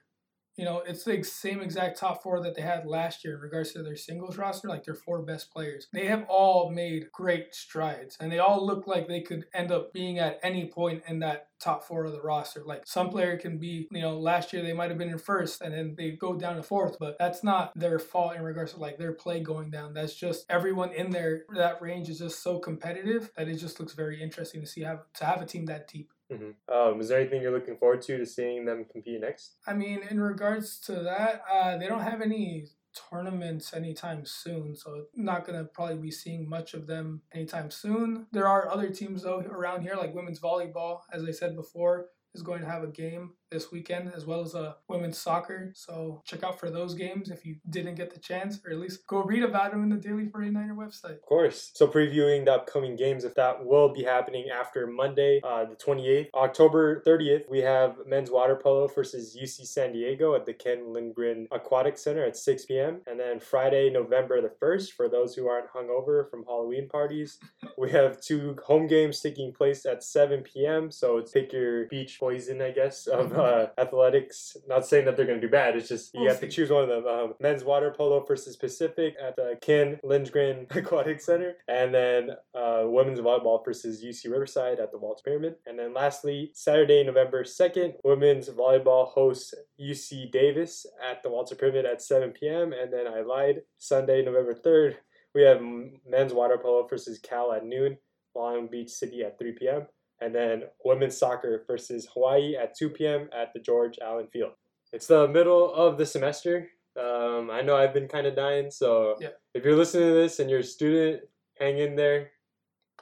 You 0.56 0.66
know, 0.66 0.80
it's 0.86 1.04
the 1.04 1.22
same 1.24 1.62
exact 1.62 1.98
top 1.98 2.24
four 2.24 2.42
that 2.42 2.56
they 2.56 2.62
had 2.62 2.86
last 2.86 3.24
year 3.24 3.36
in 3.36 3.42
regards 3.42 3.74
to 3.74 3.84
their 3.84 3.96
singles 3.96 4.38
roster, 4.38 4.68
like 4.68 4.84
their 4.86 4.96
four 4.96 5.22
best 5.22 5.52
players. 5.52 5.88
They 5.92 6.08
have 6.08 6.26
all 6.30 6.70
made 6.70 7.12
great 7.12 7.54
strides, 7.54 8.18
and 8.20 8.32
they 8.32 8.40
all 8.40 8.66
look 8.66 8.88
like 8.88 9.08
they 9.08 9.22
could 9.22 9.46
end 9.54 9.72
up 9.72 9.94
being 9.94 10.20
at 10.20 10.40
any 10.44 10.68
point 10.68 11.04
in 11.08 11.20
that 11.20 11.50
top 11.60 11.84
four 11.84 12.06
of 12.06 12.12
the 12.12 12.22
roster. 12.22 12.64
Like 12.66 12.84
some 12.86 13.10
player 13.10 13.38
can 13.38 13.58
be, 13.58 13.88
you 13.92 14.02
know, 14.02 14.18
last 14.18 14.54
year 14.54 14.62
they 14.62 14.74
might 14.74 14.90
have 14.90 14.98
been 14.98 15.10
in 15.10 15.18
first 15.18 15.62
and 15.62 15.74
then 15.74 15.96
they 15.98 16.12
go 16.12 16.36
down 16.36 16.58
to 16.58 16.64
fourth, 16.64 16.98
but 17.00 17.18
that's 17.18 17.44
not 17.44 17.72
their 17.76 17.98
fault 17.98 18.36
in 18.36 18.44
regards 18.44 18.74
to 18.74 18.80
like 18.80 18.98
their 18.98 19.14
play 19.14 19.40
going 19.40 19.72
down. 19.72 19.94
That's 19.94 20.14
just 20.14 20.46
everyone 20.50 20.92
in 20.92 21.12
there. 21.12 21.44
That 21.56 21.82
range 21.82 22.10
is 22.10 22.20
just 22.20 22.44
so 22.44 22.60
competitive 22.60 23.32
that 23.38 23.48
it 23.48 23.56
just 23.56 23.80
looks 23.80 23.94
very 23.94 24.22
interesting 24.22 24.62
to 24.62 24.68
see 24.68 24.82
have 24.82 25.12
to 25.16 25.26
have 25.26 25.42
a 25.42 25.46
team 25.46 25.66
that 25.66 25.88
deep. 25.88 26.12
Hmm 26.32 26.52
Um, 26.68 27.02
is 27.02 27.10
there 27.10 27.20
anything 27.20 27.42
you're 27.42 27.52
looking 27.52 27.78
forward 27.78 28.02
to 28.04 28.18
to 28.18 28.26
seeing 28.26 28.66
them 28.66 28.86
compete 28.92 29.22
next? 29.22 29.56
I 29.68 29.74
mean, 29.74 30.02
in 30.10 30.20
regards 30.20 30.80
to 30.82 30.94
that, 31.02 31.44
uh, 31.52 31.78
they 31.78 31.88
don't 31.88 32.02
have 32.02 32.22
any 32.22 32.68
tournaments 33.10 33.74
anytime 33.74 34.26
soon, 34.26 34.76
so 34.76 35.06
not 35.16 35.46
gonna 35.46 35.66
probably 35.66 35.98
be 35.98 36.12
seeing 36.12 36.48
much 36.50 36.74
of 36.74 36.88
them 36.88 37.22
anytime 37.34 37.70
soon. 37.70 38.28
There 38.32 38.48
are 38.48 38.70
other 38.70 38.90
teams 38.90 39.24
though 39.24 39.40
around 39.42 39.82
here, 39.82 39.96
like 39.96 40.16
women's 40.16 40.40
volleyball, 40.40 41.02
as 41.12 41.24
I 41.24 41.32
said 41.32 41.56
before, 41.56 42.08
is 42.34 42.42
going 42.42 42.62
to 42.62 42.68
have 42.68 42.84
a 42.84 42.88
game 42.88 43.32
this 43.52 43.72
weekend, 43.72 44.12
as 44.16 44.26
well 44.26 44.42
as 44.42 44.56
a 44.56 44.76
women's 44.88 45.18
soccer. 45.18 45.72
So 45.76 46.22
check 46.26 46.44
out 46.44 46.60
for 46.60 46.70
those 46.70 46.94
games 46.94 47.30
if 47.30 47.46
you 47.46 47.58
didn't 47.70 47.96
get 47.96 48.14
the 48.14 48.20
chance, 48.20 48.60
or 48.66 48.72
at 48.72 48.80
least 48.80 49.06
go 49.08 49.24
read 49.24 49.44
about 49.44 49.72
them 49.72 49.84
in 49.84 49.90
the 49.90 49.98
Daily 49.98 50.26
49er 50.26 50.76
website. 50.76 51.16
Of 51.16 51.22
course. 51.22 51.72
So 51.74 51.88
previewing 51.88 52.46
the 52.46 52.54
upcoming 52.54 52.96
games, 52.96 53.24
if 53.24 53.36
that 53.36 53.66
will 53.66 53.94
be 53.94 54.04
happening 54.04 54.48
after 54.50 54.88
Monday, 54.88 55.42
uh, 55.44 55.66
the 55.66 55.76
28th, 55.76 56.28
October 56.34 57.02
30th, 57.06 57.50
we 57.50 57.60
have 57.60 57.98
men's 58.06 58.32
water 58.32 58.56
polo 58.56 58.88
versus 58.88 59.38
UC 59.42 59.66
San 59.68 59.94
Diego 59.94 60.36
at 60.36 60.46
the 60.46 60.54
Ken 60.54 60.94
Lindgren 60.94 61.48
Aquatic 61.52 61.98
Center 61.98 62.24
at 62.24 62.38
6 62.38 62.66
p.m. 62.66 63.02
And 63.08 63.20
then 63.20 63.40
Friday, 63.40 63.90
November 63.90 64.42
the 64.42 64.52
1st, 64.62 64.92
for 64.92 65.10
those 65.10 65.36
who 65.36 65.48
aren't 65.48 65.70
hungover 65.70 66.30
from 66.30 66.44
Halloween 66.46 66.88
parties, 66.90 67.40
we 67.78 67.92
have 67.92 68.22
two 68.22 68.56
home 68.66 68.88
games 68.88 69.22
taking 69.22 69.54
place 69.54 69.86
at 69.86 70.04
7 70.04 70.42
p.m. 70.42 70.92
So 70.92 71.18
it's 71.18 71.32
pick 71.32 71.54
your 71.54 71.88
beach 71.88 72.20
poison, 72.20 72.62
I 72.62 72.72
guess, 72.72 73.08
of 73.08 73.35
uh, 73.40 73.68
athletics. 73.78 74.58
Not 74.68 74.86
saying 74.86 75.06
that 75.06 75.18
they're 75.18 75.26
going 75.26 75.40
to 75.40 75.48
do 75.48 75.52
bad. 75.52 75.76
It's 75.76 75.90
just 75.90 76.14
you 76.14 76.22
We'll 76.22 76.30
have 76.30 76.40
to 76.42 76.48
choose 76.48 76.70
one 76.70 76.84
of 76.84 76.90
them. 76.90 77.06
Um, 77.08 77.34
men's 77.40 77.64
water 77.64 77.94
polo 77.96 78.24
versus 78.24 78.56
Pacific 78.56 79.16
at 79.22 79.36
the 79.36 79.58
Ken 79.62 80.00
Lindgren 80.04 80.68
Aquatic 80.76 81.22
Center, 81.22 81.56
and 81.68 81.94
then 81.94 82.32
uh, 82.54 82.84
women's 82.86 83.20
volleyball 83.20 83.64
versus 83.64 84.04
UC 84.04 84.32
Riverside 84.32 84.80
at 84.80 84.92
the 84.92 84.98
Walter 84.98 85.24
Pyramid. 85.24 85.56
And 85.66 85.78
then 85.78 85.94
lastly, 85.94 86.52
Saturday, 86.54 87.04
November 87.04 87.44
2nd, 87.44 87.94
women's 88.04 88.50
volleyball 88.50 89.08
hosts 89.08 89.54
UC 89.80 90.32
Davis 90.32 90.86
at 91.10 91.24
the 91.24 91.30
Walter 91.30 91.56
Pyramid 91.56 91.86
at 91.86 92.02
7 92.02 92.32
p.m. 92.32 92.74
And 92.74 92.92
then 92.92 93.08
I 93.08 93.22
lied, 93.22 93.62
Sunday, 93.78 94.24
November 94.24 94.56
3rd, 94.56 94.96
we 95.34 95.42
have 95.44 95.62
men's 96.08 96.34
water 96.34 96.58
polo 96.58 96.88
versus 96.88 97.20
Cal 97.20 97.52
at 97.52 97.66
noon, 97.66 97.98
Long 98.34 98.68
Beach 98.68 98.90
City 98.90 99.24
at 99.24 99.38
3 99.38 99.52
p.m. 99.52 99.88
And 100.22 100.34
then 100.34 100.64
women's 100.84 101.18
soccer 101.18 101.64
versus 101.68 102.08
Hawaii 102.14 102.56
at 102.56 102.76
2 102.78 102.90
p.m. 102.90 103.30
at 103.38 103.54
the 103.54 103.60
George 103.60 103.98
Allen 104.02 104.28
Field. 104.32 104.54
It's 104.94 105.08
the 105.08 105.28
middle 105.28 105.74
of 105.74 105.98
the 105.98 106.06
semester. 106.06 106.70
Um, 106.98 107.50
I 107.52 107.62
know 107.62 107.76
I've 107.76 107.94
been 107.94 108.08
kind 108.08 108.26
of 108.26 108.36
dying, 108.36 108.72
so 108.72 109.16
Yeah. 109.20 109.32
if 109.54 109.66
you're 109.66 109.76
listening 109.76 110.08
to 110.10 110.14
this 110.14 110.40
and 110.40 110.50
you're 110.50 110.60
a 110.60 110.64
student, 110.64 111.24
hang 111.60 111.78
in 111.80 111.96
there. 111.98 112.32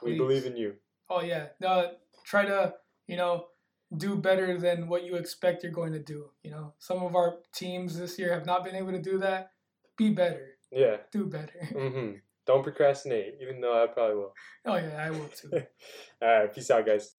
We 0.02 0.16
believe 0.16 0.44
in 0.46 0.56
you. 0.56 0.74
Oh 1.08 1.20
yeah, 1.20 1.46
no, 1.60 1.92
try 2.24 2.44
to 2.44 2.74
you 3.06 3.16
know 3.16 3.46
do 3.96 4.16
better 4.16 4.58
than 4.58 4.88
what 4.88 5.04
you 5.04 5.14
expect 5.14 5.62
you're 5.62 5.70
going 5.70 5.92
to 5.92 6.00
do. 6.00 6.30
You 6.42 6.50
know, 6.50 6.74
some 6.80 7.00
of 7.04 7.14
our 7.14 7.36
teams 7.54 7.96
this 7.96 8.18
year 8.18 8.32
have 8.32 8.44
not 8.46 8.64
been 8.64 8.74
able 8.74 8.90
to 8.90 9.00
do 9.00 9.18
that. 9.18 9.52
Be 9.96 10.10
better. 10.10 10.56
Yeah. 10.72 10.96
Do 11.12 11.26
better. 11.26 11.64
hmm 11.72 12.12
Don't 12.46 12.62
procrastinate, 12.62 13.34
even 13.40 13.60
though 13.60 13.82
I 13.82 13.86
probably 13.86 14.16
will. 14.16 14.34
Oh 14.66 14.76
yeah, 14.76 14.96
I 14.98 15.10
will 15.10 15.28
too. 15.28 15.50
All 16.22 16.28
right, 16.28 16.54
peace 16.54 16.70
out, 16.70 16.86
guys. 16.86 17.14